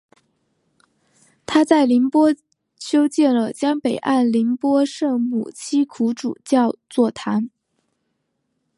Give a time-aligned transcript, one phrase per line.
[1.45, 2.33] 他在宁波
[2.79, 7.51] 修建了江北岸宁波圣母七苦主教座堂。